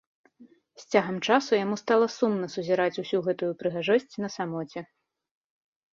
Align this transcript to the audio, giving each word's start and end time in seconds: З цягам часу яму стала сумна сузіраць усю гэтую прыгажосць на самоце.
З 0.83 0.85
цягам 0.93 1.19
часу 1.35 1.51
яму 1.65 1.75
стала 1.83 2.07
сумна 2.17 2.49
сузіраць 2.55 2.99
усю 3.07 3.23
гэтую 3.31 3.53
прыгажосць 3.63 4.19
на 4.25 4.29
самоце. 4.37 4.79